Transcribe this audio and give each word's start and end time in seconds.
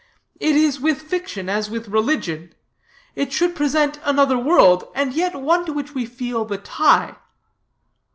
It 0.39 0.55
is 0.55 0.81
with 0.81 0.99
fiction 0.99 1.47
as 1.47 1.69
with 1.69 1.87
religion: 1.87 2.55
it 3.13 3.31
should 3.31 3.55
present 3.55 3.99
another 4.03 4.35
world, 4.35 4.85
and 4.95 5.13
yet 5.13 5.35
one 5.39 5.63
to 5.67 5.73
which 5.73 5.93
we 5.93 6.07
feel 6.07 6.43
the 6.43 6.57
tie. 6.57 7.17